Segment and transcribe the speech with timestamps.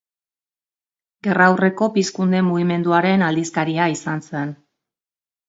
[1.27, 4.57] Gerra aurreko Pizkunde mugimenduaren aldizkaria izan zen.